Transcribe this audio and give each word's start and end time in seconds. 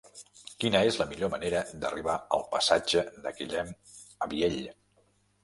Quina 0.61 0.79
és 0.91 0.95
la 1.01 1.05
millor 1.11 1.29
manera 1.33 1.61
d'arribar 1.83 2.15
al 2.39 2.47
passatge 2.57 3.05
de 3.27 3.35
Guillem 3.41 3.71
Abiell? 4.29 4.59